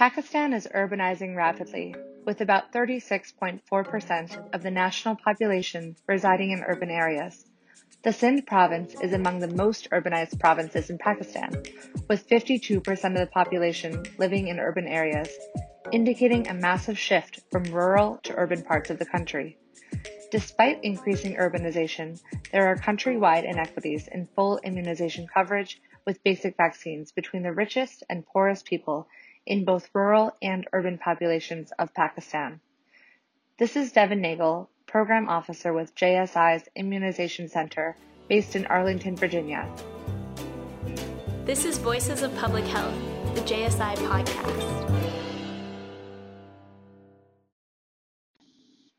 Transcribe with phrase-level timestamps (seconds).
[0.00, 1.94] Pakistan is urbanizing rapidly,
[2.24, 7.44] with about 36.4% of the national population residing in urban areas.
[8.02, 11.50] The Sindh province is among the most urbanized provinces in Pakistan,
[12.08, 15.28] with 52% of the population living in urban areas,
[15.92, 19.58] indicating a massive shift from rural to urban parts of the country.
[20.30, 22.18] Despite increasing urbanization,
[22.52, 28.24] there are countrywide inequities in full immunization coverage with basic vaccines between the richest and
[28.24, 29.06] poorest people
[29.46, 32.60] in both rural and urban populations of Pakistan.
[33.58, 37.96] This is Devin Nagel, Program Officer with JSI's Immunization Center
[38.28, 39.68] based in Arlington, Virginia.
[41.44, 42.94] This is Voices of Public Health,
[43.34, 45.10] the JSI podcast.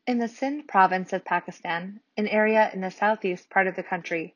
[0.06, 4.34] In the Sindh province of Pakistan, an area in the southeast part of the country,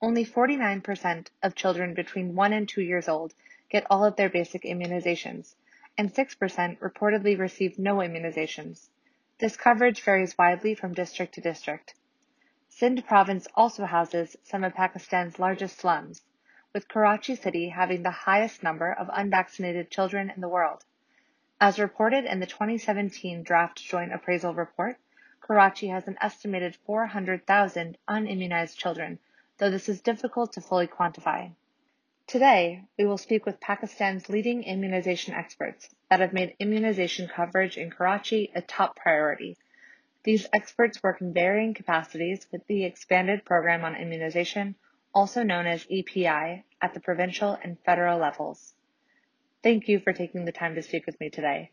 [0.00, 3.34] only 49% of children between 1 and 2 years old
[3.70, 5.54] get all of their basic immunizations,
[5.96, 8.88] and 6% reportedly receive no immunizations.
[9.38, 11.94] This coverage varies widely from district to district.
[12.68, 16.22] Sindh province also houses some of Pakistan's largest slums,
[16.72, 20.84] with Karachi city having the highest number of unvaccinated children in the world.
[21.60, 24.96] As reported in the 2017 draft joint appraisal report,
[25.40, 29.18] Karachi has an estimated 400,000 unimmunized children,
[29.56, 31.50] though this is difficult to fully quantify.
[32.28, 37.90] Today, we will speak with Pakistan's leading immunization experts that have made immunization coverage in
[37.90, 39.56] Karachi a top priority.
[40.24, 44.74] These experts work in varying capacities with the expanded program on immunization,
[45.14, 48.74] also known as EPI, at the provincial and federal levels.
[49.62, 51.70] Thank you for taking the time to speak with me today.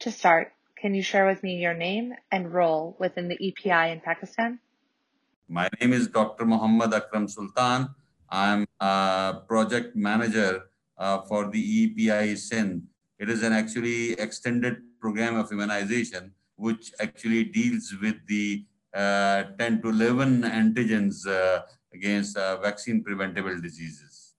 [0.00, 4.00] To start, can you share with me your name and role within the EPI in
[4.00, 4.58] Pakistan?
[5.48, 6.46] My name is Dr.
[6.46, 7.94] Muhammad Akram Sultan.
[8.34, 10.64] I'm a project manager
[10.98, 12.82] uh, for the EPI Sindh.
[13.20, 19.82] It is an actually extended program of immunization, which actually deals with the uh, 10
[19.82, 21.62] to 11 antigens uh,
[21.92, 24.34] against uh, vaccine preventable diseases.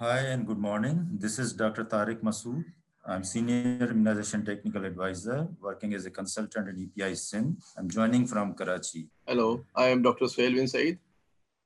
[0.00, 1.06] Hi and good morning.
[1.12, 1.84] This is Dr.
[1.84, 2.64] Tariq Masood.
[3.06, 7.58] I'm Senior Immunization Technical Advisor working as a consultant in EPI Sindh.
[7.78, 9.06] I'm joining from Karachi.
[9.24, 10.24] Hello, I am Dr.
[10.24, 10.98] Suhail bin Saeed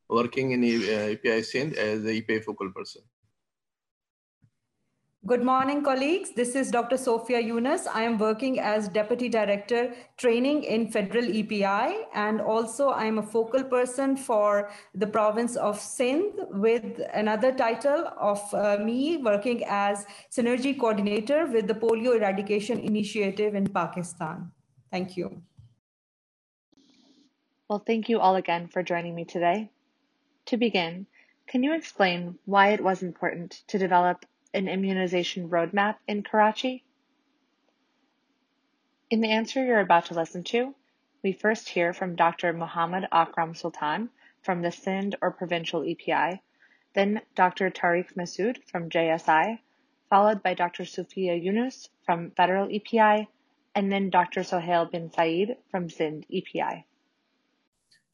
[0.08, 3.02] working in EPI Sindh as the EPI focal person.
[5.26, 6.30] Good morning, colleagues.
[6.34, 6.96] This is Dr.
[6.96, 7.86] Sophia Yunus.
[7.86, 13.64] I am working as Deputy Director Training in Federal EPI, and also I'm a focal
[13.64, 20.78] person for the province of Sindh with another title of uh, me working as Synergy
[20.80, 24.50] Coordinator with the Polio Eradication Initiative in Pakistan.
[24.90, 25.42] Thank you.
[27.68, 29.70] Well, thank you all again for joining me today.
[30.48, 31.06] To begin,
[31.46, 36.84] can you explain why it was important to develop an immunization roadmap in Karachi?
[39.10, 40.74] In the answer you're about to listen to,
[41.22, 42.54] we first hear from Dr.
[42.54, 44.08] Muhammad Akram Sultan
[44.40, 46.40] from the Sindh or Provincial EPI,
[46.94, 47.68] then Dr.
[47.70, 49.58] Tariq Masood from JSI,
[50.08, 50.84] followed by Dr.
[50.84, 53.28] Sufia Yunus from Federal EPI,
[53.74, 54.42] and then Dr.
[54.44, 56.86] Sohail bin Saeed from Sindh EPI.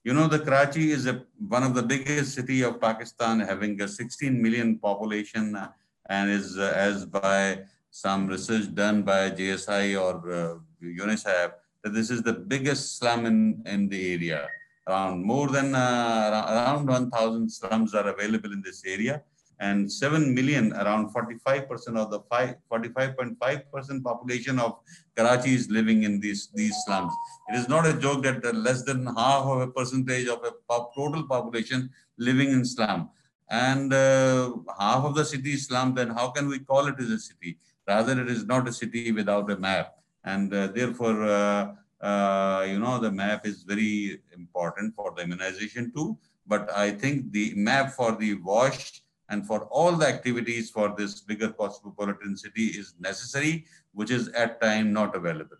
[0.05, 3.89] You know, the Karachi is a, one of the biggest city of Pakistan, having a
[3.89, 5.71] 16 million population, uh,
[6.11, 7.61] and is uh, as by
[7.91, 13.63] some research done by JSI or uh, UNICEF that this is the biggest slum in,
[13.65, 14.47] in the area.
[14.87, 19.23] Around more than uh, around 1,000 slums are available in this area
[19.61, 24.79] and 7 million, around 45% of the 45.5% population of
[25.17, 27.13] Karachi is living in these, these slums.
[27.49, 30.95] It is not a joke that less than half of a percentage of a pop,
[30.95, 33.11] total population living in slum.
[33.51, 37.11] And uh, half of the city is slum, then how can we call it as
[37.11, 37.59] a city?
[37.87, 39.95] Rather, it is not a city without a map.
[40.25, 45.93] And uh, therefore, uh, uh, you know, the map is very important for the immunization
[45.95, 46.19] too.
[46.47, 51.21] But I think the map for the WASH and for all the activities for this
[51.21, 55.56] bigger cosmopolitan city is necessary, which is at time not available.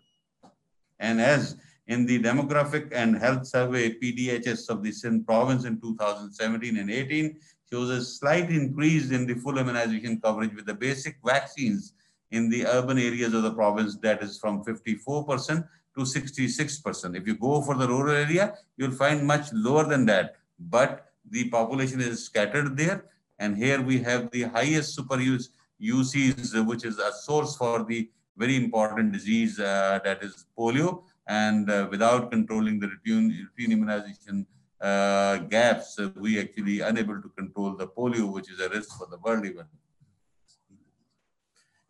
[0.99, 1.57] And as
[1.87, 7.37] in the demographic and health survey PDHS of the Sindh province in 2017 and 18
[7.71, 11.93] shows a slight increase in the full immunization coverage with the basic vaccines
[12.31, 17.17] in the urban areas of the province that is from 54% to 66%.
[17.17, 20.35] If you go for the rural area, you'll find much lower than that.
[20.59, 23.05] But the population is scattered there
[23.39, 25.49] and here we have the highest super use
[25.81, 31.03] UCs, which is a source for the very important disease uh, that is polio.
[31.27, 34.45] And uh, without controlling the routine, routine immunization
[34.79, 39.07] uh, gaps, uh, we actually unable to control the polio, which is a risk for
[39.07, 39.65] the world even.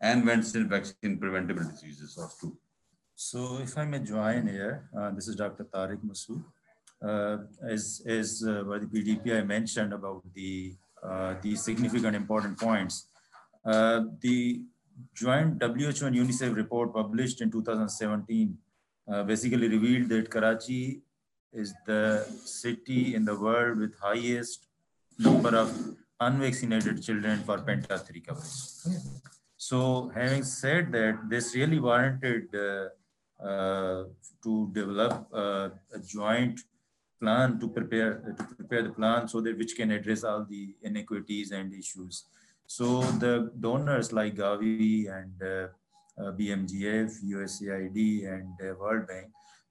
[0.00, 2.56] and vaccine preventable diseases of two.
[3.14, 5.64] So if I may join here, uh, this is Dr.
[5.64, 6.44] Tariq Masood.
[7.02, 10.74] Uh, as as uh, the PD EPI mentioned about the
[11.08, 13.08] uh, the significant important points,
[13.64, 14.62] uh, the
[15.14, 18.56] joint WHO and UNICEF report published in 2017
[19.08, 21.02] uh, basically revealed that Karachi
[21.52, 24.66] is the city in the world with highest
[25.18, 25.72] number of
[26.20, 29.00] unvaccinated children for penta 3 coverage.
[29.56, 32.88] So having said that, this really warranted uh,
[33.42, 34.04] uh,
[34.42, 36.60] to develop uh, a joint
[37.20, 41.50] plan to prepare to prepare the plan so that which can address all the inequities
[41.52, 42.24] and issues.
[42.66, 45.68] So the donors like Gavi and uh,
[46.18, 49.26] uh, BMGF, USAID, and uh, World Bank,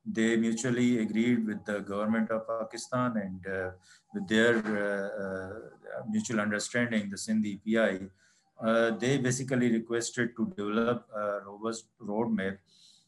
[0.06, 3.71] they mutually agreed with the government of Pakistan and uh,
[4.13, 8.07] with their uh, mutual understanding, the Sindh EPI,
[9.00, 12.57] they basically requested to develop a robust roadmap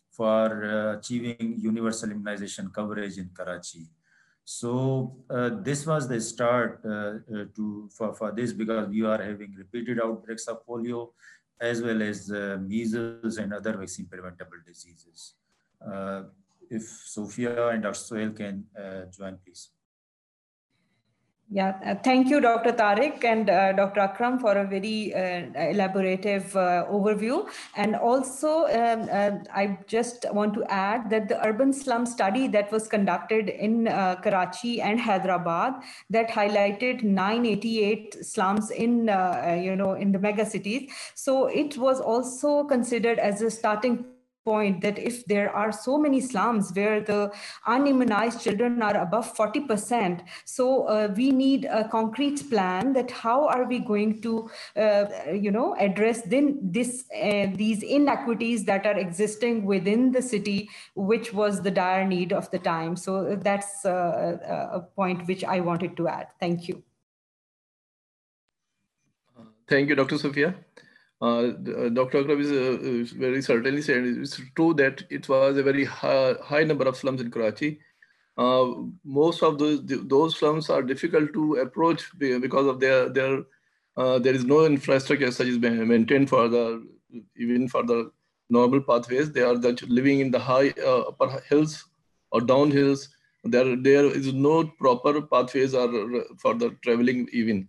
[0.09, 3.87] for achieving universal immunization coverage in Karachi.
[4.49, 9.21] So uh, this was the start uh, uh, to for, for this because we are
[9.21, 11.09] having repeated outbreaks of polio
[11.59, 15.33] as well as uh, measles and other vaccine preventable diseases.
[15.85, 16.23] Uh,
[16.69, 17.95] if Sophia and Dr.
[17.95, 18.63] Sohail can
[19.11, 19.71] join, please.
[21.49, 22.73] Yeah, uh, thank you, Dr.
[22.73, 24.01] Tariq and uh, Dr.
[24.01, 27.47] Akram for a very uh, elaborative uh, overview.
[27.77, 32.69] And also, um, uh, I just want to add that the urban slum study that
[32.69, 35.75] was conducted in uh, Karachi and Hyderabad
[36.09, 39.07] that highlighted 988 slums in,
[39.63, 40.91] you know, in the mega cities.
[41.15, 44.03] So it was also considered as a starting
[44.47, 47.21] point that if there are so many slums where the
[47.75, 53.65] unimmunized children are above 40%, so uh, we need a concrete plan that how are
[53.73, 55.05] we going to, uh,
[55.45, 61.33] you know, address then this uh, these inequities that are existing within the city, which
[61.33, 62.95] was the dire need of the time.
[62.95, 66.27] So that's uh, a point which I wanted to add.
[66.39, 66.83] Thank you.
[69.67, 70.17] Thank you, Dr.
[70.17, 70.55] Sophia.
[71.19, 72.19] Uh, uh Dr.
[72.19, 76.63] Akram is uh, very certainly said it's true that it was a very high, high
[76.63, 77.79] number of slums in Karachi.
[78.37, 78.73] Uh,
[79.03, 83.43] most of those those slums are difficult to approach because of their their
[83.97, 86.87] uh, there is no infrastructure such as maintained for the
[87.35, 88.11] even for the
[88.49, 89.31] normal pathways.
[89.31, 91.83] They are living in the high uh, upper hills
[92.31, 93.09] or down hills.
[93.43, 95.89] There there is no proper pathways or
[96.39, 97.67] for the traveling even.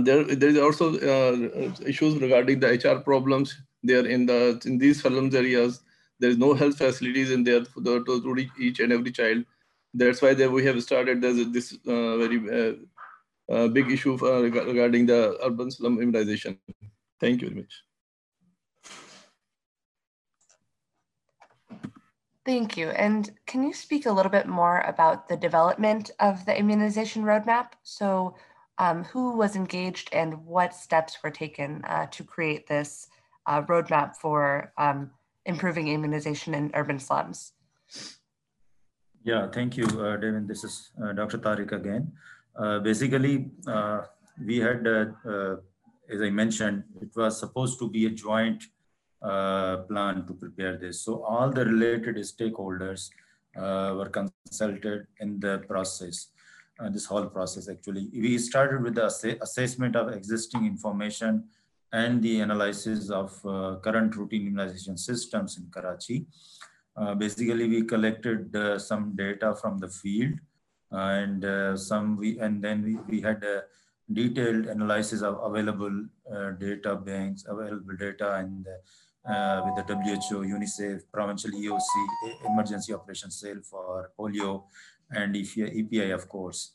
[0.00, 5.02] There, there is also uh, issues regarding the HR problems there in the in these
[5.02, 5.82] slums areas.
[6.18, 9.44] There is no health facilities in there for the, to, reach each and every child.
[9.92, 12.74] That's why there we have started this, this uh, very uh,
[13.52, 16.58] uh big issue for, regarding the urban slum immunization.
[17.20, 17.84] Thank you very much.
[22.44, 22.88] Thank you.
[22.88, 27.72] And can you speak a little bit more about the development of the immunization roadmap?
[27.82, 28.36] So
[28.78, 33.08] um, who was engaged and what steps were taken uh, to create this
[33.46, 35.10] uh, roadmap for um,
[35.46, 37.52] improving immunization in urban slums?
[39.22, 40.46] Yeah, thank you, uh, Devin.
[40.46, 41.38] This is uh, Dr.
[41.38, 42.12] Tariq again.
[42.56, 44.02] Uh, basically, uh,
[44.44, 48.64] we had, as I mentioned, it was supposed to be a joint
[49.22, 51.00] plan to prepare this.
[51.00, 53.08] So all the related stakeholders
[53.56, 56.28] were consulted in the process
[56.80, 58.08] uh, this whole process actually.
[58.12, 61.44] We started with the ass assessment of existing information
[61.92, 66.26] and the analysis of uh, current routine immunization systems in Karachi.
[66.96, 70.34] Uh, basically, we collected uh, some data from the field
[70.90, 73.62] and uh, some we and then we, we had a
[74.12, 78.66] detailed analysis of available uh, data banks, available data and
[79.64, 81.92] with the WHO, UNICEF, provincial EOC,
[82.44, 84.64] Emergency Operations Cell for polio,
[85.10, 86.72] and EPI, of course.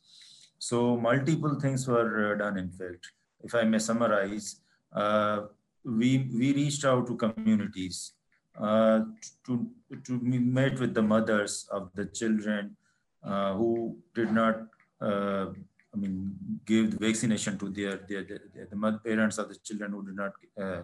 [0.57, 3.11] So multiple things were uh, done, in fact.
[3.41, 4.61] If I may summarize,
[4.93, 5.41] uh,
[5.83, 8.13] we, we reached out to communities
[8.59, 9.01] uh,
[9.45, 9.67] to,
[10.03, 12.75] to meet with the mothers of the children
[13.23, 14.55] uh, who did not,
[15.01, 15.47] uh,
[15.93, 20.05] I mean, give the vaccination to their, their, their, the parents of the children who
[20.05, 20.83] did not uh,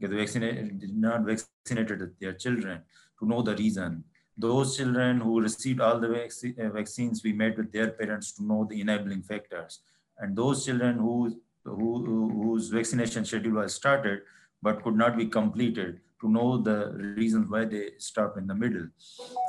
[0.00, 2.82] get vaccinated, did not vaccinated their children
[3.18, 4.04] to know the reason
[4.36, 8.44] those children who received all the vac uh, vaccines, we met with their parents to
[8.44, 9.80] know the enabling factors.
[10.18, 14.22] And those children who, who, whose vaccination schedule was started,
[14.62, 18.88] but could not be completed to know the reasons why they stopped in the middle.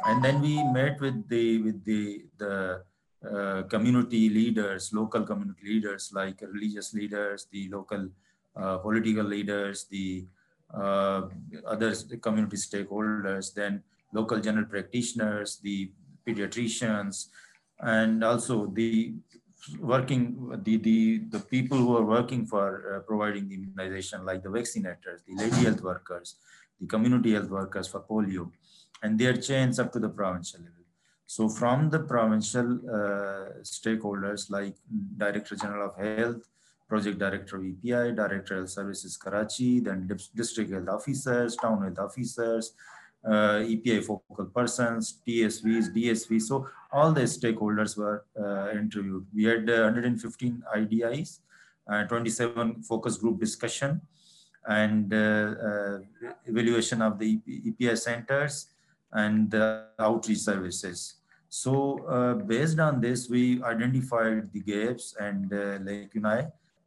[0.05, 2.83] And then we met with the, with the, the
[3.25, 8.09] uh, community leaders, local community leaders like religious leaders, the local
[8.55, 10.25] uh, political leaders, the
[10.73, 11.21] uh,
[11.65, 13.81] other community stakeholders, then
[14.19, 15.91] local general practitioners, the
[16.25, 17.27] pediatricians,
[17.79, 19.13] and also the
[19.79, 20.21] working
[20.63, 20.99] the the
[21.35, 25.61] the people who are working for uh, providing the immunization like the vaccinators the lady
[25.67, 26.35] health workers
[26.79, 28.43] the community health workers for polio
[29.01, 30.85] and their chains up to the provincial level.
[31.27, 34.75] So from the provincial uh, stakeholders like
[35.17, 36.43] director general of health
[36.87, 42.73] project director of epi director of services karachi then district health officers town health officers
[43.27, 46.43] uh, EPI focal persons, TSVs, DSVs.
[46.43, 49.25] So all the stakeholders were uh, interviewed.
[49.33, 51.39] We had uh, 115 IDIs,
[52.07, 54.01] 27 focus group discussion,
[54.67, 55.13] and
[56.47, 58.67] evaluation of the EPI centers
[59.11, 59.53] and
[59.99, 61.15] outreach services.
[61.49, 65.79] So uh, based on this, we identified the gaps and uh,
[66.13, 66.21] you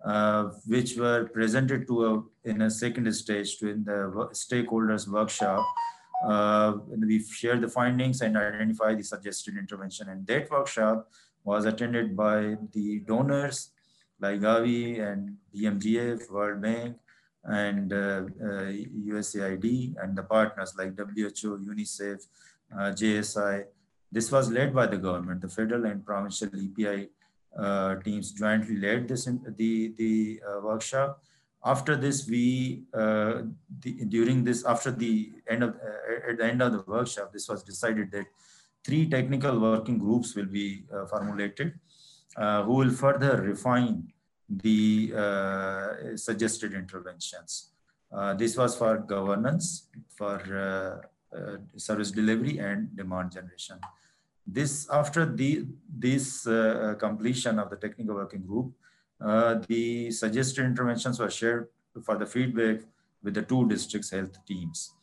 [0.04, 5.60] uh, which were presented to a, in a second stage to in the stakeholders workshop
[5.60, 10.08] uh, we shared the findings and identified the suggested intervention.
[10.08, 11.08] And that workshop
[11.44, 13.70] was attended by the donors
[14.20, 16.96] like Gavi and BMGF, World Bank,
[17.44, 18.72] and uh, uh,
[19.08, 22.26] USAID, and the partners like WHO, UNICEF,
[22.74, 23.64] uh, JSI.
[24.10, 27.08] This was led by the government, the federal and provincial EPI
[27.56, 31.22] uh, teams jointly led this in the, the uh, workshop
[31.64, 33.42] after this we uh,
[33.80, 37.48] the, during this after the end of uh, at the end of the workshop this
[37.48, 38.26] was decided that
[38.84, 41.74] three technical working groups will be uh, formulated
[42.36, 44.12] uh, who will further refine
[44.48, 47.70] the uh, suggested interventions.
[48.12, 50.38] Uh, this was for governance for
[51.76, 53.78] service delivery and demand generation.
[54.46, 56.44] This after the this
[56.98, 58.72] completion of the technical working group
[59.20, 61.68] the suggested interventions were shared
[62.04, 62.80] for the feedback
[63.22, 64.94] with the two districts health teams.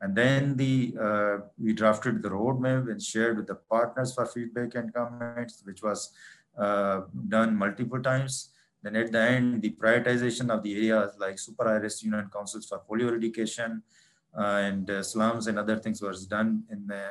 [0.00, 4.74] And then the uh, we drafted the roadmap and shared with the partners for feedback
[4.74, 6.12] and comments, which was
[6.58, 8.50] uh, done multiple times.
[8.82, 12.80] Then at the end, the prioritization of the areas like super high-risk unit councils for
[12.88, 13.82] polio eradication
[14.36, 17.10] uh, and uh, slums and other things was done in the,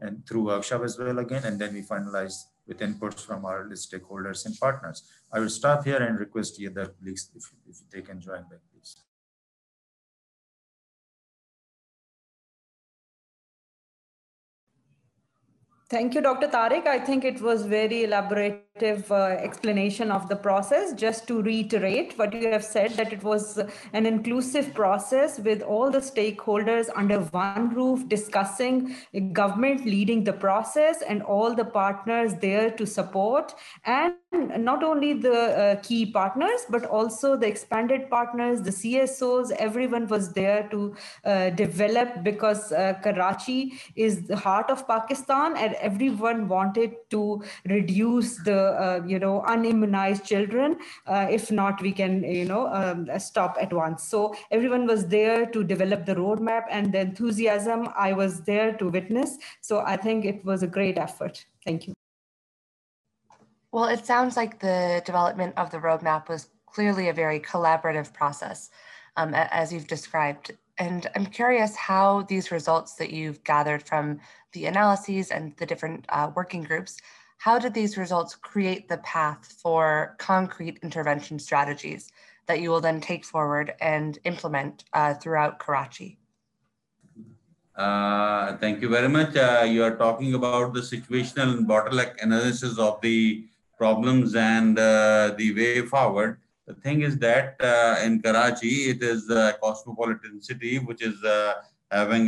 [0.00, 1.44] and through workshop as well again.
[1.44, 5.02] And then we finalized with inputs from our stakeholders and partners.
[5.32, 8.60] I will stop here and request the other colleagues if, if they can join back,
[8.72, 8.96] please.
[15.90, 16.46] Thank you, Dr.
[16.46, 16.86] Tariq.
[16.86, 20.92] I think it was very elaborative uh, explanation of the process.
[20.92, 23.58] Just to reiterate what you have said, that it was
[23.92, 28.94] an inclusive process with all the stakeholders under one roof discussing
[29.32, 35.32] government leading the process and all the partners there to support and not only the
[35.32, 40.94] uh, key partners, but also the expanded partners, the CSOs, everyone was there to
[41.24, 48.36] uh, develop because uh, Karachi is the heart of Pakistan and everyone wanted to reduce
[48.44, 50.78] the, uh, you know, unimmunized children.
[51.06, 54.04] Uh, if not, we can, you know, um, stop at once.
[54.04, 58.88] So everyone was there to develop the roadmap and the enthusiasm I was there to
[58.88, 59.38] witness.
[59.60, 61.44] So I think it was a great effort.
[61.64, 61.94] Thank you.
[63.72, 68.70] Well, it sounds like the development of the roadmap was clearly a very collaborative process,
[69.16, 70.52] um, as you've described.
[70.78, 74.20] And I'm curious how these results that you've gathered from
[74.52, 76.98] the analyses and the different uh, working groups,
[77.40, 82.12] how did these results create the path for concrete intervention strategies
[82.46, 86.18] that you will then take forward and implement uh, throughout Karachi?
[87.74, 89.34] Uh, thank you very much.
[89.36, 93.46] Uh, you are talking about the situational and bottleneck analysis of the
[93.78, 96.38] problems and uh, the way forward.
[96.66, 101.54] The thing is that uh, in Karachi, it is a cosmopolitan city, which is uh,
[101.90, 102.26] having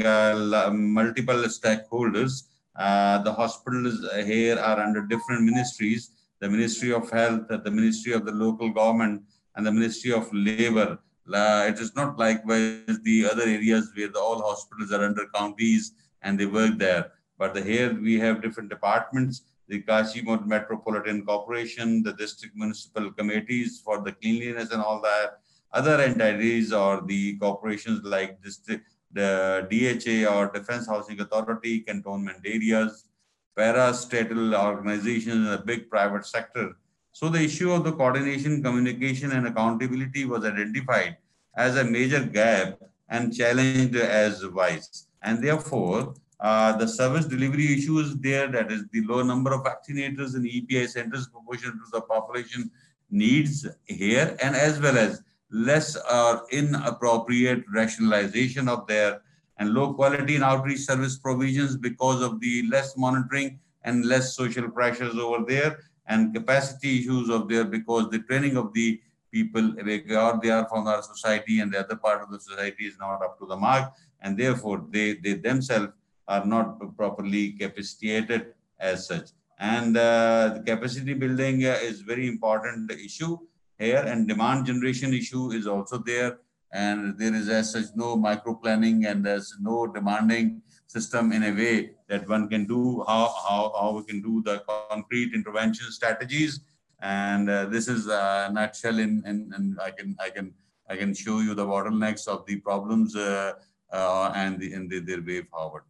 [0.94, 2.44] multiple stakeholders.
[2.76, 6.10] The hospitals here are under different ministries,
[6.40, 9.22] the Ministry of Health, the Ministry of the Local Government,
[9.56, 10.98] and the Ministry of Labor.
[11.32, 15.92] Uh, it is not like the other areas where the, all hospitals are under counties
[16.22, 17.12] and they work there.
[17.38, 23.80] But the, here we have different departments the Karachi Metropolitan Corporation, the district municipal committees
[23.82, 25.38] for the cleanliness and all that,
[25.72, 33.08] other entities or the corporations like district, the DHA or Defense Housing Authority, cantonment areas,
[33.56, 36.76] parastatal organizations, and the big private sector.
[37.12, 41.18] So the issue of the coordination, communication, and accountability was identified
[41.56, 42.78] as a major gap
[43.08, 45.06] and challenged as wise.
[45.22, 49.62] And therefore, uh, the service delivery issue is there, that is the low number of
[49.62, 52.70] vaccinators in EPI centers proportion to the population
[53.10, 59.20] needs here, and as well as less or inappropriate rationalization of their
[59.58, 64.68] and low quality in outreach service provisions because of the less monitoring and less social
[64.68, 70.38] pressures over there and capacity issues of there because the training of the people where
[70.42, 73.38] they are from our society and the other part of the society is not up
[73.38, 73.92] to the mark
[74.22, 75.92] and therefore they, they themselves
[76.28, 79.30] are not properly capacitated as such.
[79.58, 83.38] And uh, the capacity building uh, is very important issue
[83.82, 86.38] here and demand generation issue is also there.
[86.72, 91.52] And there is as such no micro planning and there's no demanding system in a
[91.52, 96.60] way that one can do how, how, how we can do the concrete intervention strategies.
[97.00, 100.54] And uh, this is a nutshell in, in, in, I can, I can,
[100.88, 103.52] I can show you the bottlenecks of the problems uh,
[103.92, 105.82] uh, and, the, and the, their way forward.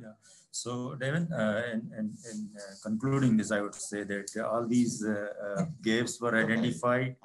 [0.00, 0.12] Yeah.
[0.52, 5.04] So, Devin, uh, in, in, in uh, concluding this, I would say that all these
[5.04, 7.16] uh, uh gaps were identified.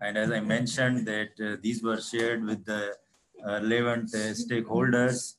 [0.00, 2.96] And as I mentioned, that uh, these were shared with the
[3.46, 5.34] uh, relevant stakeholders,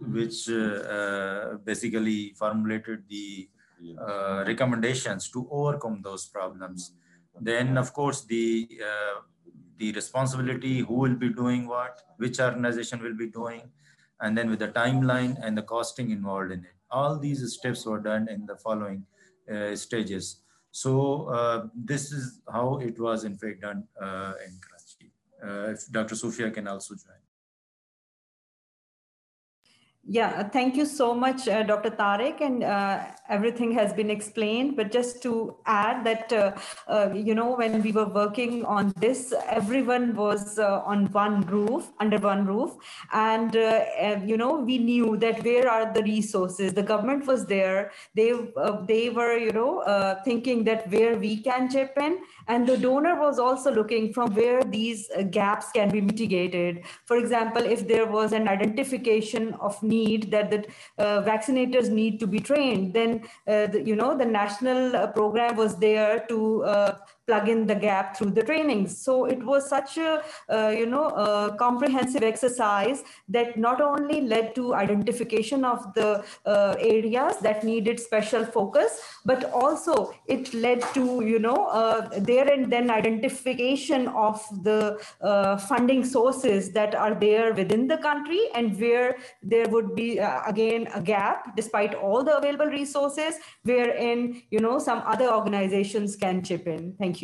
[0.00, 0.48] which
[1.64, 3.48] basically formulated the
[4.46, 6.92] recommendations to overcome those problems.
[7.38, 8.68] Then, of course, the
[9.78, 13.60] the responsibility, who will be doing what, which organization will be doing,
[14.20, 16.74] and then with the timeline and the costing involved in it.
[16.90, 19.04] All these steps were done in the following
[19.52, 20.42] uh, stages.
[20.70, 25.12] So uh, this is how it was in fact done uh, in Karachi.
[25.42, 26.14] Uh, if Dr.
[26.14, 27.25] Sofia can also join.
[30.08, 31.90] Yeah, thank you so much, uh, Dr.
[31.90, 34.76] Tariq, and uh, everything has been explained.
[34.76, 36.52] But just to add that, uh,
[36.86, 41.90] uh you know, when we were working on this, everyone was uh, on one roof,
[41.98, 42.76] under one roof,
[43.12, 46.72] and uh, you know, we knew that where are the resources.
[46.72, 47.90] The government was there.
[48.14, 48.32] They
[48.86, 49.82] they were, you know,
[50.24, 54.62] thinking that where we can chip in, and the donor was also looking from where
[54.62, 56.84] these gaps can be mitigated.
[57.04, 60.60] For example, if there was an identification of need need that the
[61.02, 65.56] uh, vaccinators need to be trained then uh, the, you know the national uh, program
[65.56, 68.96] was there to uh, plug in the gap through the trainings.
[68.96, 74.54] So it was such a, uh, you know, a comprehensive exercise that not only led
[74.54, 81.24] to identification of the uh, areas that needed special focus, but also it led to,
[81.24, 87.52] you know, uh, there and then identification of the uh, funding sources that are there
[87.54, 92.36] within the country and where there would be, uh, again, a gap despite all the
[92.36, 93.34] available resources,
[93.64, 96.94] wherein, you know, some other organizations can chip in.
[97.00, 97.15] Thank.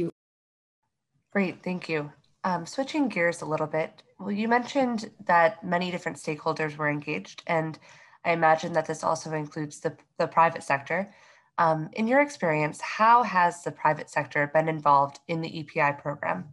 [1.33, 2.13] Great, thank you.
[2.45, 7.43] Um, switching gears a little bit, well, you mentioned that many different stakeholders were engaged,
[7.47, 7.79] and
[8.25, 11.13] I imagine that this also includes the, the private sector.
[11.59, 16.49] Um, in your experience, how has the private sector been involved in the EPI program?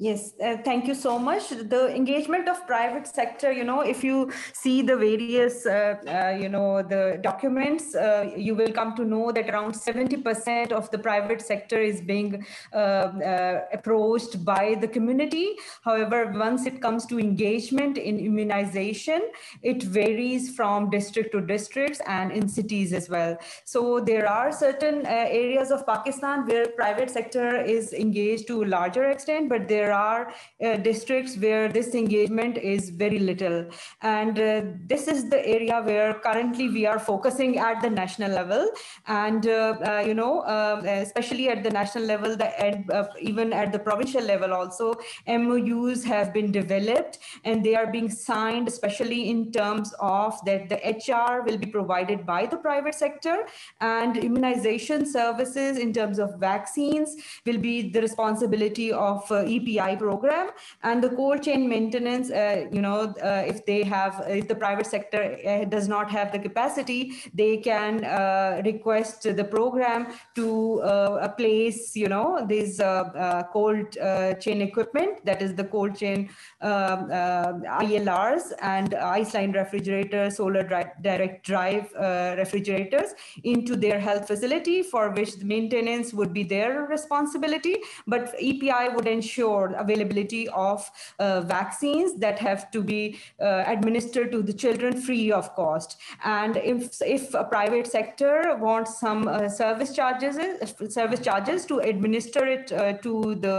[0.00, 1.48] Yes, uh, thank you so much.
[1.48, 6.48] The engagement of private sector, you know, if you see the various, uh, uh, you
[6.48, 11.42] know, the documents, uh, you will come to know that around 70% of the private
[11.42, 15.56] sector is being uh, uh, approached by the community.
[15.82, 19.20] However, once it comes to engagement in immunization,
[19.64, 23.36] it varies from district to districts and in cities as well.
[23.64, 29.10] So there are certain areas of Pakistan where private sector is engaged to a larger
[29.10, 30.32] extent, but there there are
[30.64, 33.58] uh, districts where this engagement is very little.
[34.02, 38.68] And uh, this is the area where currently we are focusing at the national level.
[39.06, 42.48] And, uh, uh you know, uh, especially at the national level, the,
[42.98, 44.94] uh, even at the provincial level also,
[45.26, 50.78] MOUs have been developed and they are being signed, especially in terms of that the
[51.06, 53.46] HR will be provided by the private sector
[53.80, 60.50] and immunization services in terms of vaccines will be the responsibility of EPI program
[60.82, 64.86] and the cold chain maintenance, uh, you know, uh, if they have, if the private
[64.86, 71.28] sector uh, does not have the capacity, they can uh, request the program to uh,
[71.28, 72.80] place, you know, these
[73.52, 73.92] cold
[74.40, 76.28] chain equipment, that is the cold chain
[76.60, 80.62] um, ILRs and ice line refrigerators, solar
[81.02, 81.90] direct drive
[82.36, 83.14] refrigerators
[83.44, 89.06] into their health facility for which the maintenance would be their responsibility, but EPI would
[89.06, 95.32] ensure availability of uh, vaccines that have to be uh, administered to the children free
[95.32, 95.98] of cost.
[96.24, 100.36] And if, if a private sector wants some uh, service charges,
[100.88, 103.56] service charges to administer it uh, to the,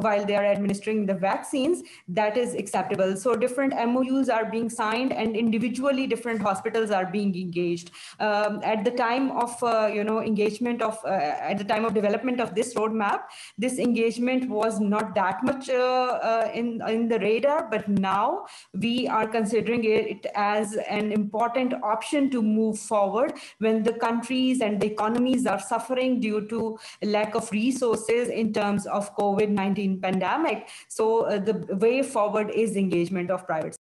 [0.00, 3.16] while they are administering the vaccines, that is acceptable.
[3.16, 7.90] So different MOUs are being signed and individually different hospitals are being engaged.
[8.20, 9.52] Um, at the time of,
[9.94, 13.20] you know, engagement of, at the time of development of this roadmap,
[13.58, 19.08] this engagement was not that much uh, uh, in, in the radar, but now we
[19.08, 24.86] are considering it as an important option to move forward when the countries and the
[24.86, 30.68] economies are suffering due to lack of resources in terms of COVID-19 pandemic.
[30.88, 33.76] So uh, the way forward is engagement of private.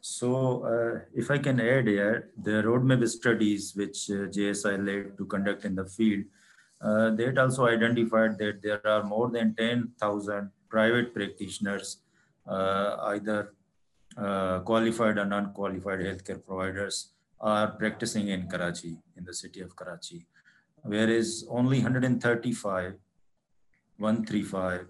[0.00, 5.26] So uh, if I can add here, the roadmap studies which uh, JSI led to
[5.26, 6.24] conduct in the field,
[6.80, 11.98] uh, that also identified that there are more than 10,000 private practitioners,
[12.46, 13.54] uh, either
[14.16, 17.10] uh, qualified or non-qualified healthcare providers
[17.40, 20.26] are practicing in Karachi, in the city of Karachi,
[20.82, 22.94] whereas only 135,
[23.98, 24.86] 135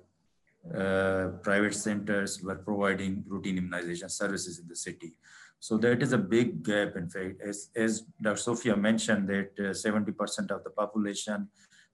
[0.74, 5.14] uh, private centers were providing routine immunization services in the city.
[5.60, 6.96] So that is a big gap.
[6.96, 8.36] In fact, as, as Dr.
[8.36, 11.48] Sophia mentioned, that 70% uh, of the population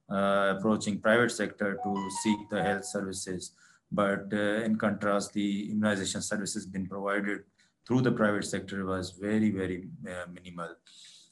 [0.09, 3.51] approaching private sector to seek the health services.
[3.91, 7.43] But uh, in contrast, the immunization services being provided
[7.87, 10.75] through the private sector was very, very uh, minimal.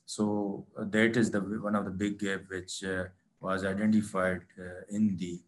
[0.05, 2.83] So that is the one of the big gap which
[3.39, 4.41] was identified
[4.89, 5.41] in the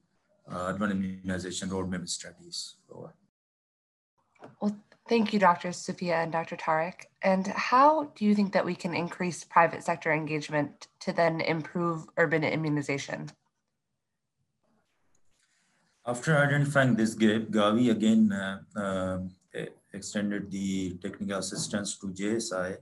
[0.52, 2.76] uh, urban immunization roadmap studies.
[2.88, 3.14] Well,
[5.08, 5.72] thank you, Dr.
[5.72, 6.56] Sophia and Dr.
[6.56, 7.06] Tariq.
[7.22, 12.06] And how do you think that we can increase private sector engagement to then improve
[12.18, 13.32] urban immunization?
[16.06, 19.18] After identifying this gap, Gavi again uh, uh,
[19.94, 22.78] extended the technical assistance to JSI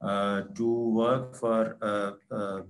[0.00, 2.62] uh, to work for a, a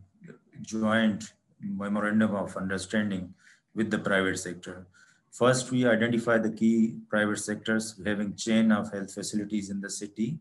[0.61, 3.35] joint memorandum of understanding
[3.75, 4.87] with the private sector.
[5.33, 10.39] First, we identify the key private sectors having chain of health facilities in the city,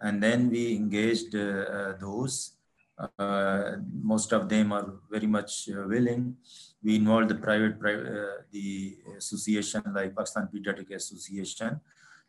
[0.00, 2.56] and then we engaged uh, uh, those.
[3.18, 3.72] Uh,
[4.02, 6.36] most of them are very much uh, willing.
[6.82, 11.78] We involved the private, uh, the association like Pakistan Pediatric Association,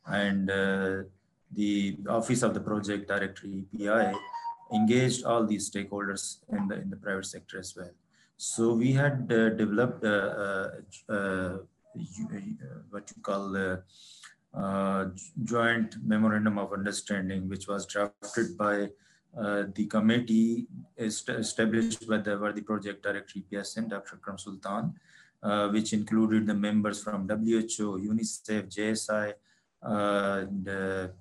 [0.06, 1.04] and uh,
[1.54, 4.12] the office of the project director EPI
[4.74, 7.92] engaged all these stakeholders in the in the private sector as well.
[8.36, 10.04] So we had developed
[12.90, 13.84] what you call the
[15.44, 18.90] joint memorandum of understanding, which was drafted by
[19.38, 24.18] uh, the committee established by the Worthy Project Director EPI Sindh, Dr.
[24.18, 24.94] Akram Sultan,
[25.42, 29.34] uh, which included the members from WHO, UNICEF, JSI,
[29.84, 31.12] uh, and the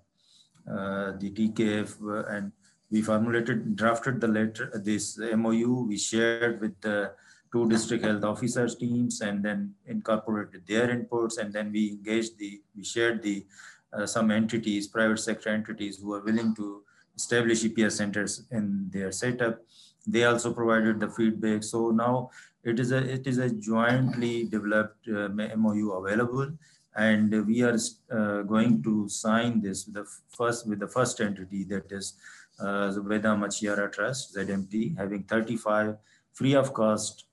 [0.67, 2.53] TKF, and
[2.91, 7.13] we formulated, drafted the letter, this MOU, we shared with the
[7.53, 12.61] two district health officers teams and then incorporated their inputs and then we engaged the,
[12.77, 13.45] we shared the,
[13.93, 16.83] uh, some entities, private sector entities who are willing to
[17.17, 19.61] establish EPS centers in their setup.
[20.07, 21.65] They also provided the feedback.
[21.65, 22.31] So now
[22.63, 26.53] it is a, it is a jointly developed uh, MOU available
[26.97, 27.79] and we are
[28.11, 32.15] uh, going to sign this with the first with the first entity that is
[32.61, 35.97] uh, Zubaydah Machiara Trust, ZMT, having 35
[36.33, 37.25] free of cost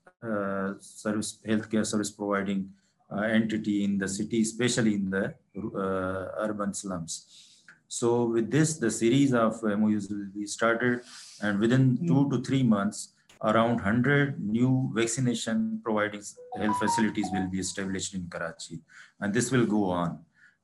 [0.80, 2.70] service healthcare service providing
[3.10, 7.48] uh, entity in the city, especially in the uh, urban slums.
[7.88, 11.00] So with this, the series of MOUs will be started
[11.40, 12.06] and within hmm.
[12.06, 16.22] two to three months, around 100 new vaccination providing
[16.56, 18.80] health facilities will be established in Karachi.
[19.20, 20.18] And this will go on.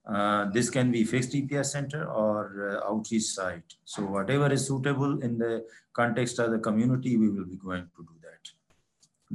[0.07, 3.75] Uh, this can be fixed EPS center or uh, outreach site.
[3.85, 5.65] So whatever is suitable in the
[5.95, 8.24] context of the community, we will be going to do that.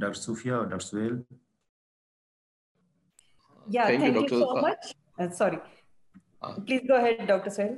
[0.00, 0.18] Dr.
[0.18, 0.86] Sufia or Dr.
[0.86, 1.24] Suhail?
[3.68, 4.94] Yeah, thank, thank you, you, so much.
[5.18, 5.58] Uh, sorry.
[6.42, 7.50] Uh, Please go ahead, Dr.
[7.50, 7.76] Suhail.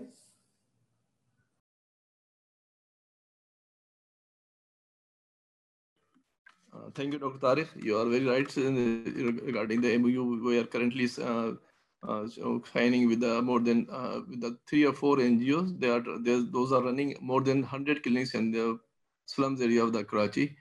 [6.73, 7.39] Uh, thank you, Dr.
[7.39, 7.69] Tariq.
[7.85, 8.57] You are very right
[9.47, 10.41] regarding the MOU.
[10.45, 11.53] We are currently uh,
[12.09, 15.79] uh, so signing with the more than uh, with the three or four NGOs.
[15.79, 16.03] They are
[16.57, 18.79] those are running more than 100 clinics in the
[19.27, 20.57] slums area of the Karachi.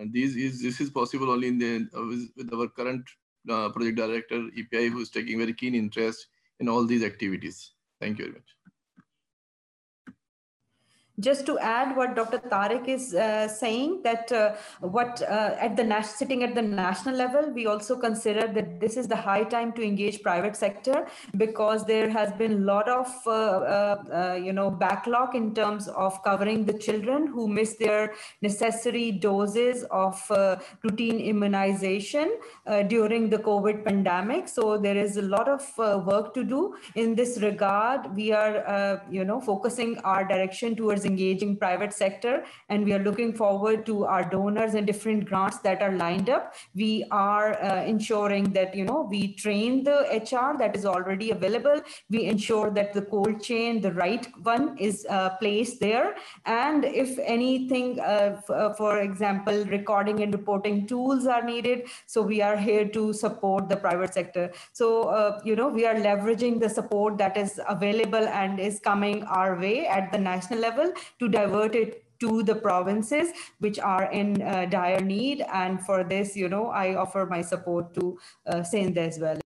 [0.00, 3.04] And this is this is possible only in the uh, with our current
[3.48, 6.26] uh, project director EPI, who is taking very keen interest
[6.58, 7.72] in all these activities.
[8.00, 8.59] Thank you very much.
[11.18, 12.38] Just to add what Dr.
[12.38, 17.50] Tariq is uh, saying, that uh, what uh, at the sitting at the national level,
[17.50, 22.08] we also consider that this is the high time to engage private sector because there
[22.08, 26.64] has been a lot of uh, uh, uh, you know backlog in terms of covering
[26.64, 30.20] the children who miss their necessary doses of
[30.82, 32.38] routine immunization
[32.88, 34.48] during the COVID pandemic.
[34.48, 35.62] So there is a lot of
[36.06, 38.14] work to do in this regard.
[38.14, 43.32] We are you know focusing our direction towards engaging private sector and we are looking
[43.32, 46.54] forward to our donors and different grants that are lined up.
[46.74, 51.80] We are uh, ensuring that you know we train the hr that is already available.
[52.08, 56.14] We ensure that the cold chain the right one is uh, placed there.
[56.44, 62.40] And if anything uh, uh for example recording and reporting tools are needed so we
[62.42, 64.50] are here to support the private sector.
[64.72, 69.22] So uh, you know we are leveraging the support that is available and is coming
[69.24, 74.40] our way at the national level to divert it to the provinces which are in
[74.42, 75.44] uh, dire need.
[75.52, 79.38] And for this, you know, I offer my support to uh, Sindh as well.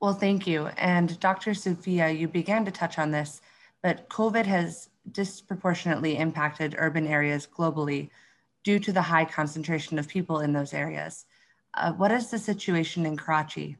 [0.00, 0.66] Well, thank you.
[0.76, 1.54] And Dr.
[1.54, 3.40] Sophia, you began to touch on this,
[3.82, 8.10] but COVID has disproportionately impacted urban areas globally
[8.64, 11.24] due to the high concentration of people in those areas.
[11.74, 13.76] Uh, what is the situation in Karachi?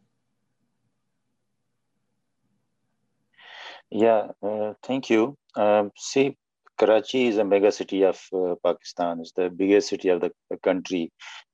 [3.93, 5.37] Yeah, uh, thank you.
[5.55, 6.37] Um, see,
[6.79, 9.21] Karachi is a mega city of uh, Pakistan.
[9.21, 11.13] It's the biggest city of the country,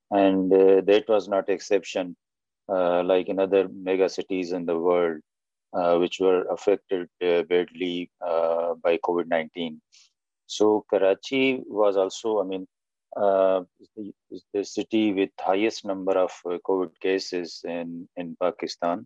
[0.09, 2.15] and uh, that was not exception.
[2.71, 5.19] Uh, like in other mega cities in the world,
[5.73, 9.81] uh, which were affected uh, badly by COVID nineteen.
[10.47, 12.67] So Karachi was also, I mean,
[13.15, 14.13] the,
[14.53, 19.05] the city with highest number of COVID cases in in Pakistan.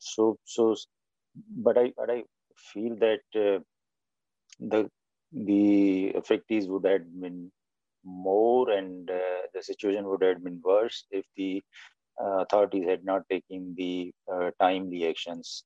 [0.00, 0.76] so so
[1.56, 2.24] but I but I
[2.56, 3.60] feel that uh,
[4.60, 4.90] the
[5.32, 7.50] the effects would have been
[8.04, 11.62] more and uh, the situation would have been worse if the
[12.20, 15.64] uh, authorities had not taken the uh, timely actions.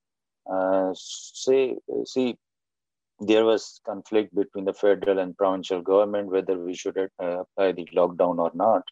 [0.50, 2.36] Uh, say, see,
[3.20, 7.06] there was conflict between the federal and provincial government whether we should uh,
[7.42, 8.82] apply the lockdown or not.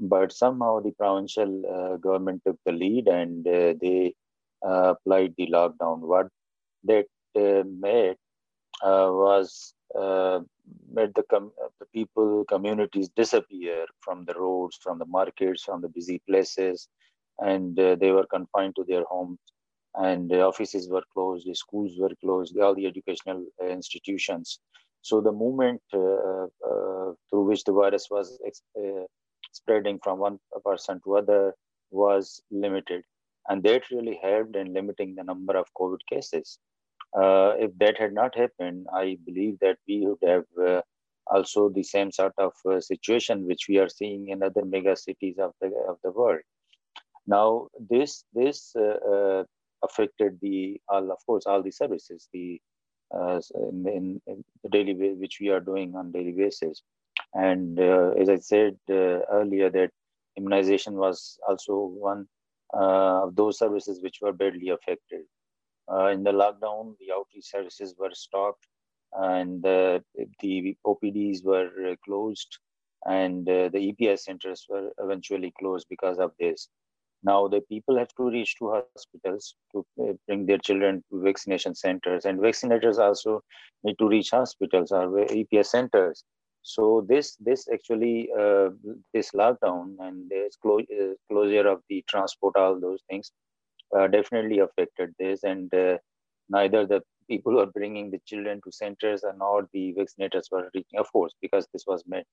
[0.00, 4.14] But somehow the provincial government took the lead and they
[4.64, 6.00] uh, applied the lockdown.
[6.00, 6.28] What
[6.84, 8.16] that uh, made
[8.82, 9.74] uh, was
[10.92, 15.88] made the, com- the people, communities disappear from the roads, from the markets, from the
[15.88, 16.88] busy places,
[17.38, 19.38] and they were confined to their homes
[19.96, 24.60] and offices were closed, the schools were closed, all the educational institutions.
[25.02, 28.38] So the movement uh, uh, through which the virus was
[28.78, 29.04] uh,
[29.52, 31.54] spreading from one person to other
[31.90, 33.04] was limited.
[33.48, 36.58] And that really helped in limiting the number of COVID cases.
[37.16, 40.82] Uh, if that had not happened, I believe that we would have uh,
[41.28, 45.36] also the same sort of uh, situation which we are seeing in other mega cities
[45.38, 46.40] of the of the world.
[47.26, 49.44] Now, this this uh, uh,
[49.82, 52.60] affected the all of course all the services the
[53.14, 56.82] uh, in, in, the daily which we are doing on daily basis.
[57.34, 59.90] And as I said earlier, that
[60.36, 62.26] immunization was also one
[62.74, 65.22] uh, of those services which were badly affected.
[65.90, 68.66] Uh, in the lockdown, the outreach services were stopped
[69.12, 70.00] and uh,
[70.40, 71.70] the OPDs were
[72.04, 72.58] closed
[73.06, 76.68] and the EPS centers were eventually closed because of this.
[77.22, 79.86] Now the people have to reach to hospitals to
[80.26, 83.42] bring their children to vaccination centers, and vaccinators also
[83.84, 86.24] need to reach hospitals or EPS centers.
[86.74, 88.70] So this this actually uh,
[89.14, 93.32] this lockdown and this clo- uh, closure of the transport, all those things,
[93.96, 95.44] uh, definitely affected this.
[95.44, 95.98] And uh,
[96.48, 100.70] neither the people who are bringing the children to centers and nor the vaccinators were
[100.74, 102.24] reaching, of course, because this was made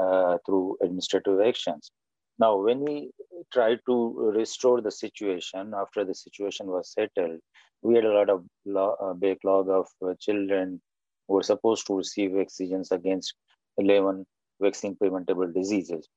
[0.00, 1.90] uh, through administrative actions.
[2.38, 3.10] Now, when we
[3.52, 3.96] tried to
[4.36, 7.40] restore the situation after the situation was settled,
[7.82, 9.86] we had a lot of lo- uh, backlog of
[10.18, 10.80] children
[11.28, 13.34] who were supposed to receive vaccines against
[13.78, 14.26] 11
[14.60, 16.08] vaccine preventable diseases.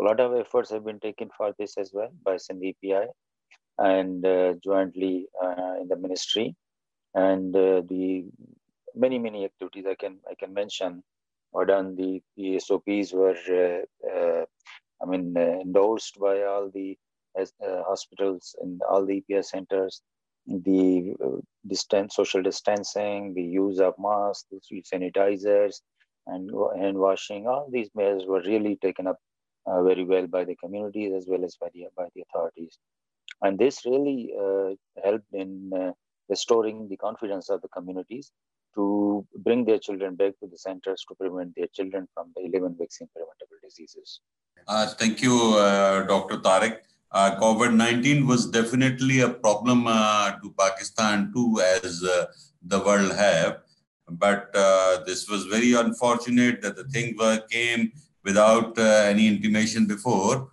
[0.00, 3.06] A lot of efforts have been taken for this as well by Sindh EPI
[3.78, 6.54] and uh, jointly uh, in the ministry.
[7.14, 8.24] And uh, the
[8.94, 11.02] many, many activities I can, I can mention
[11.52, 11.96] were done.
[11.96, 14.44] The, the SOPs were, uh, uh,
[15.02, 16.98] I mean, uh, endorsed by all the
[17.60, 20.02] hospitals and all the EPS centers
[20.46, 25.80] the uh, distance, social distancing, the use of masks, the sanitizers,
[26.26, 27.46] and hand washing.
[27.46, 29.18] All these measures were really taken up
[29.66, 32.78] uh, very well by the communities as well as by the by the authorities,
[33.42, 34.70] and this really uh,
[35.02, 35.92] helped in uh,
[36.28, 38.32] restoring the confidence of the communities
[38.74, 42.76] to bring their children back to the centers to prevent their children from the 11
[42.78, 44.20] vaccine preventable diseases.
[44.68, 46.36] Uh, thank you, uh, Dr.
[46.38, 46.78] Tariq.
[47.10, 53.62] Uh, COVID-19 was definitely a problem to Pakistan too, as the world have.
[54.08, 57.16] But uh, this was very unfortunate that the thing
[57.50, 57.92] came
[58.24, 60.50] without any intimation before.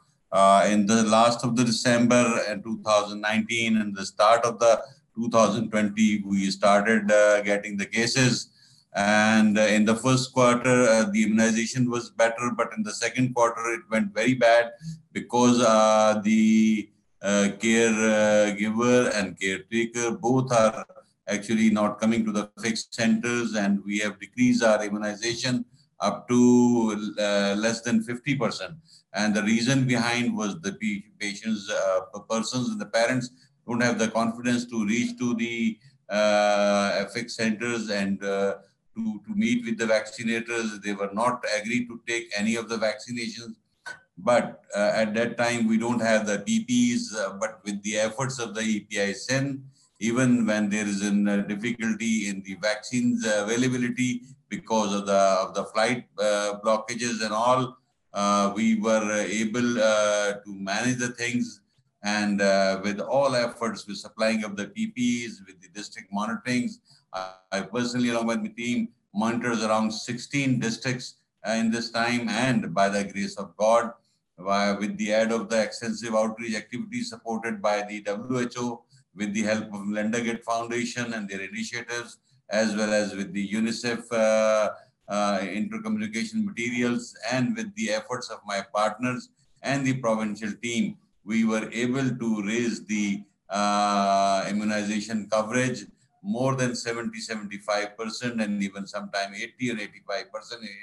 [0.66, 2.24] in the last of the December
[2.64, 4.82] 2019 and the start of the
[5.16, 8.50] 2020, we started uh, getting the cases.
[8.96, 13.34] And uh, in the first quarter, uh, the immunization was better, but in the second
[13.34, 14.72] quarter, it went very bad
[15.12, 15.60] because
[16.24, 16.90] the
[17.24, 20.86] caregiver and caretaker both are
[21.28, 25.66] actually not coming to the fixed centers, and we have decreased our immunization
[26.00, 28.76] up to uh, less than 50%.
[29.14, 30.74] And the reason behind was the
[31.20, 33.30] patients, uh, persons and the parents
[33.68, 35.78] don't have the confidence to reach to the
[36.10, 38.56] uh, FX centers and uh,
[38.96, 40.82] to, to meet with the vaccinators.
[40.82, 43.56] They were not agreed to take any of the vaccinations.
[44.18, 48.40] But uh, at that time, we don't have the PPs, uh, but with the efforts
[48.40, 49.64] of the EPI Sindh,
[50.10, 54.12] even when there is a uh, difficulty in the vaccines availability
[54.50, 57.62] because of the, of the flight uh, blockages and all,
[58.58, 59.10] we were
[59.44, 59.70] able
[60.46, 61.62] to manage the things
[62.04, 66.80] and uh, with all efforts with supplying of the PPEs, with the district monitorings,
[67.14, 71.16] I personally, along with my team, monitors around 16 districts
[71.48, 72.28] uh, in this time.
[72.28, 73.94] And by the grace of God,
[74.46, 78.82] uh, with the aid of the extensive outreach activities supported by the WHO,
[79.16, 82.18] with the help of Melinda Gates Foundation and their initiatives,
[82.50, 84.70] as well as with the UNICEF uh,
[85.08, 89.30] uh, intercommunication materials, and with the efforts of my partners
[89.62, 95.86] and the provincial team, we were able to raise the uh, immunization coverage
[96.24, 99.88] more than 70 75% and even sometime 80 or 85%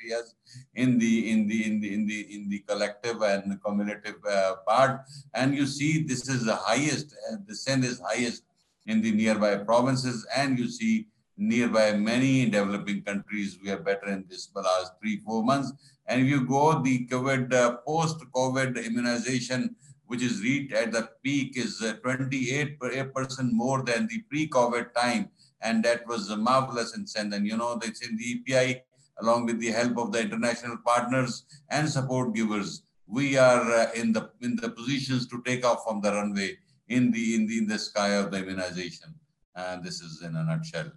[0.04, 0.34] areas
[0.74, 5.00] in the in the in the in the in the collective and cumulative uh, part.
[5.34, 8.42] And you see this is the highest uh, the Sindh is highest
[8.86, 10.26] in the nearby provinces.
[10.36, 11.06] And you see
[11.38, 15.72] nearby many developing countries we are better in this last three four months.
[16.06, 19.74] And if you go the covid uh, post covid immunization
[20.10, 25.28] which is reached at the peak is 28% uh, more than the pre-COVID time.
[25.62, 27.32] And that was a marvelous in sense.
[27.32, 28.82] And you know, that's in the EPI,
[29.20, 34.12] along with the help of the international partners and support givers, we are uh, in
[34.12, 36.56] the in the positions to take off from the runway
[36.88, 39.14] in the in the in the sky of the immunization.
[39.54, 40.90] And this is in a nutshell.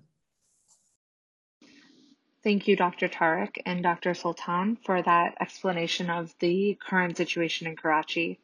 [2.43, 3.07] Thank you, Dr.
[3.09, 4.15] Tariq and Dr.
[4.15, 8.39] Sultan, for that explanation of the current situation in Karachi.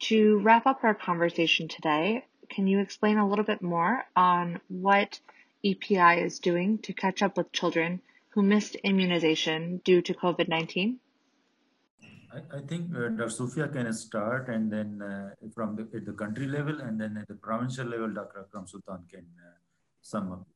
[0.00, 5.20] To wrap up our conversation today, can you explain a little bit more on what
[5.64, 11.00] EPI is doing to catch up with children who missed immunization due to COVID 19?
[12.30, 13.30] I, think uh, Dr.
[13.30, 17.26] Soofia can start and then uh, from the, at the country level and then at
[17.26, 18.40] the provincial level, Dr.
[18.40, 19.56] Akram Sultan can uh,
[20.02, 20.46] sum up.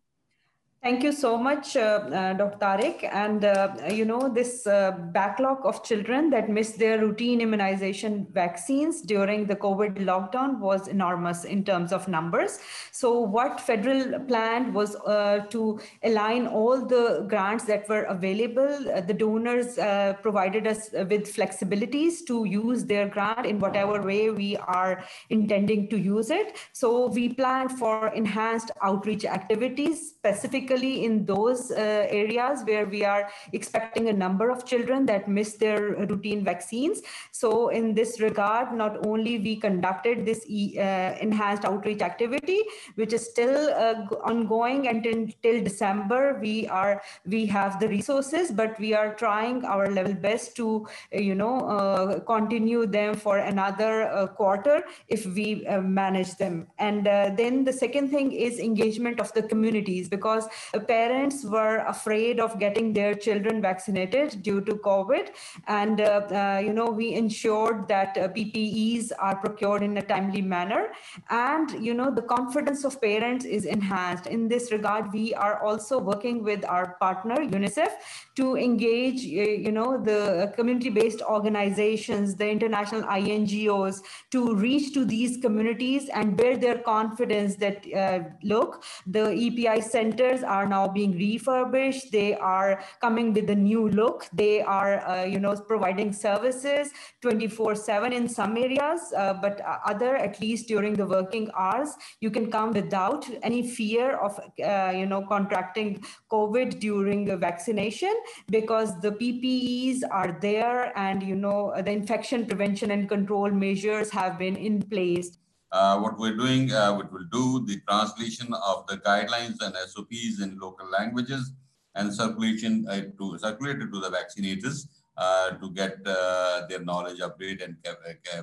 [0.82, 2.58] Thank you so much, uh, uh, Dr.
[2.58, 3.08] Tariq.
[3.12, 9.00] And, uh, you know, this uh, backlog of children that missed their routine immunization vaccines
[9.00, 12.58] during the COVID lockdown was enormous in terms of numbers.
[12.90, 18.90] So what federal planned was uh, to align all the grants that were available.
[18.92, 19.76] Uh, the donors
[20.20, 25.96] provided us with flexibilities to use their grant in whatever way we are intending to
[25.96, 26.56] use it.
[26.72, 33.04] So we planned for enhanced outreach activities, specifically specifically in those uh, areas where we
[33.04, 37.02] are expecting a number of children that miss their routine vaccines.
[37.30, 42.60] So in this regard, not only we conducted this e, uh, enhanced outreach activity,
[42.96, 48.94] which is still uh, ongoing until December, we are we have the resources, but we
[48.94, 55.64] are trying our level best to, you know, continue them for another quarter if we
[55.82, 56.66] manage them.
[56.78, 60.48] And then the second thing is engagement of the communities because
[60.86, 65.28] parents were afraid of getting their children vaccinated due to COVID.
[65.66, 70.42] And, uh, uh, you know, we ensured that uh, PPEs are procured in a timely
[70.42, 70.88] manner.
[71.30, 74.26] And, you know, the confidence of parents is enhanced.
[74.26, 77.92] In this regard, we are also working with our partner, UNICEF,
[78.36, 86.08] to engage, you know, the community-based organizations, the international INGOs, to reach to these communities
[86.08, 92.12] and build their confidence that, uh, look, the EPI centers are now being refurbished.
[92.12, 92.70] They are
[93.00, 94.26] coming with a new look.
[94.42, 96.92] They are, uh, you know, providing services
[97.26, 99.60] 24/7 in some areas, uh, but
[99.92, 104.92] other, at least during the working hours, you can come without any fear of, uh,
[105.00, 105.90] you know, contracting
[106.36, 108.14] COVID during the vaccination
[108.58, 114.38] because the PPEs are there and, you know, the infection prevention and control measures have
[114.38, 115.38] been in place.
[115.72, 120.58] Uh, what we're doing, uh, we'll do, the translation of the guidelines and SOPs in
[120.60, 121.52] local languages
[121.94, 127.20] and circulation uh, to circulate it to the vaccinators uh, to get uh, their knowledge
[127.20, 127.76] upgrade and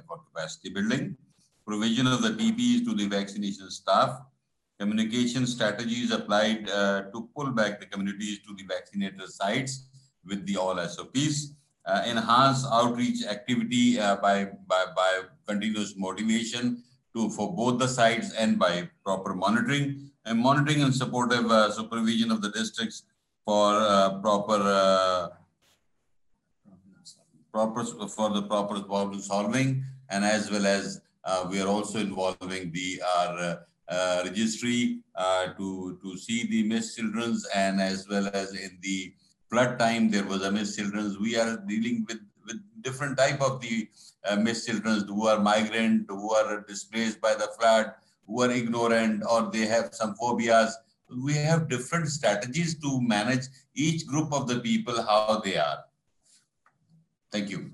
[0.08, 1.16] for capacity building.
[1.68, 4.22] Provision of the PPEs to the vaccination staff.
[4.80, 9.86] Communication strategies applied uh, to pull back the communities to the vaccinator sites
[10.26, 11.54] with the all SOPs.
[12.06, 16.84] enhance outreach activity by, by, by continuous motivation
[17.16, 22.32] to for both the sides and by proper monitoring and monitoring and supportive uh, supervision
[22.32, 23.04] of the districts
[23.46, 25.28] for uh, proper uh,
[27.52, 29.84] proper for the proper problem solving.
[30.12, 33.56] And as well as uh, we are also involving the our uh,
[33.88, 35.00] uh, registry
[35.58, 39.14] to to see the missed children's and as well as in the
[39.50, 43.60] flood time there was a missed children's we are dealing with with different type of
[43.62, 43.88] the
[44.26, 47.94] uh, children who are migrant, who are displaced by the flood,
[48.28, 50.74] who are ignorant, or they have some phobias.
[51.10, 55.86] We have different strategies to manage each group of the people, how they are.
[57.32, 57.72] Thank you.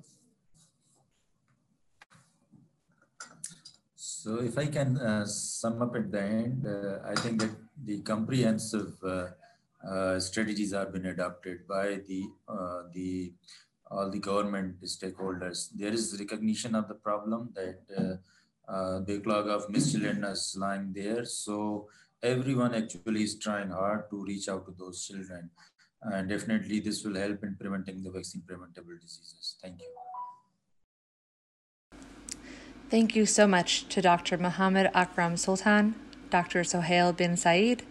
[3.95, 7.51] So if I can uh, sum up at the end, uh, I think that
[7.83, 9.27] the comprehensive uh,
[9.85, 13.33] uh strategies have been adopted by the, uh, the
[13.91, 15.69] all the government stakeholders.
[15.73, 21.25] There is recognition of the problem that uh, uh, backlog of children is lying there.
[21.25, 21.87] So
[22.23, 25.49] everyone actually is trying hard to reach out to those children.
[26.01, 29.55] And definitely this will help in preventing the vaccine preventable diseases.
[29.61, 29.87] Thank you.
[32.89, 34.37] Thank you so much to Dr.
[34.37, 35.95] Muhammad Akram Sultan,
[36.29, 36.63] Dr.
[36.63, 37.83] Sohail bin Saeed,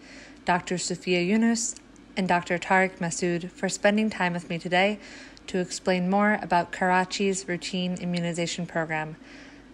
[0.45, 0.77] Dr.
[0.77, 1.75] Soofia Yunus,
[2.17, 2.59] and Dr.
[2.59, 5.01] Tariq Masood for spending time with me today
[5.49, 9.17] to explain more about Karachi's routine immunization program.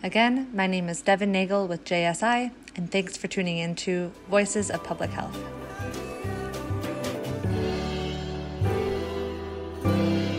[0.03, 4.71] Again, my name is Devin Nagel with JSI, and thanks for tuning in to Voices
[4.71, 5.37] of Public Health.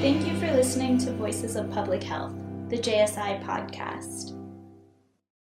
[0.02, 2.34] Thank you for listening to Voices of Public Health,
[2.70, 4.41] the JSI podcast.